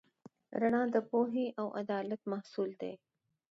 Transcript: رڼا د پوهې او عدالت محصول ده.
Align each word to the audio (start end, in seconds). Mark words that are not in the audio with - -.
رڼا 0.61 0.83
د 0.93 0.95
پوهې 1.09 1.45
او 1.61 1.67
عدالت 1.81 2.21
محصول 2.31 2.71
ده. 2.81 2.91